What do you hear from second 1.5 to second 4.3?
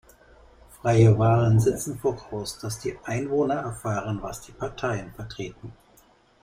setzen voraus, dass die Einwohner erfahren,